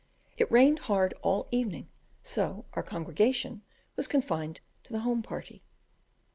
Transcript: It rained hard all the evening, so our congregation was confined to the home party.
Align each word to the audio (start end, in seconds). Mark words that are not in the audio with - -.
It 0.35 0.51
rained 0.51 0.79
hard 0.89 1.13
all 1.21 1.43
the 1.43 1.55
evening, 1.57 1.87
so 2.23 2.65
our 2.73 2.81
congregation 2.81 3.61
was 3.95 4.07
confined 4.07 4.59
to 4.85 4.91
the 4.93 5.01
home 5.01 5.21
party. 5.21 5.61